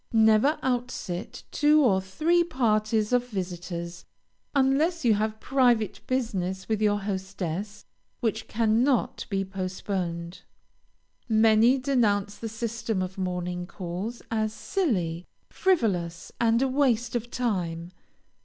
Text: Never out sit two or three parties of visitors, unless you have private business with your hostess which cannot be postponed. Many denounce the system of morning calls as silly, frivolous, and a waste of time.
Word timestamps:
Never 0.13 0.57
out 0.63 0.89
sit 0.89 1.43
two 1.51 1.81
or 1.85 2.01
three 2.01 2.43
parties 2.43 3.13
of 3.13 3.27
visitors, 3.27 4.03
unless 4.55 5.05
you 5.05 5.13
have 5.13 5.39
private 5.39 5.99
business 6.07 6.67
with 6.67 6.81
your 6.81 7.01
hostess 7.01 7.85
which 8.19 8.47
cannot 8.47 9.27
be 9.29 9.45
postponed. 9.45 10.41
Many 11.29 11.77
denounce 11.77 12.35
the 12.39 12.49
system 12.49 13.03
of 13.03 13.19
morning 13.19 13.67
calls 13.67 14.23
as 14.31 14.53
silly, 14.53 15.27
frivolous, 15.51 16.31
and 16.41 16.63
a 16.63 16.67
waste 16.67 17.15
of 17.15 17.29
time. 17.29 17.91